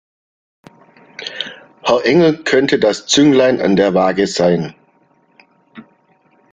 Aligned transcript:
Herr 1.83 2.03
Engel 2.05 2.43
könnte 2.43 2.79
das 2.79 3.05
Zünglein 3.05 3.61
an 3.61 3.75
der 3.75 3.93
Waage 3.93 4.25
sein. 4.25 4.73